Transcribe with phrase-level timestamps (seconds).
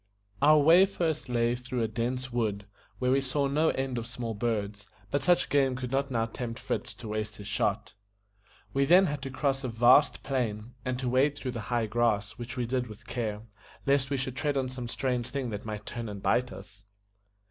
[0.41, 2.65] Our way first lay through a dense wood,
[2.97, 6.57] where we saw no end of small birds, but such game could not now tempt
[6.59, 7.93] Fritz to waste his shot.
[8.73, 12.31] We then had to cross a vast plain, and to wade through the high grass,
[12.39, 13.43] which we did with care,
[13.85, 16.83] lest we should tread on some strange thing that might turn and bite us.